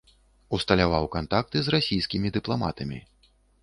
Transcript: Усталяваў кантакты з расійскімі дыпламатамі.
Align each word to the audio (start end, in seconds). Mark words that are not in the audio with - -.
Усталяваў 0.57 1.05
кантакты 1.17 1.57
з 1.69 1.77
расійскімі 1.77 2.35
дыпламатамі. 2.43 2.99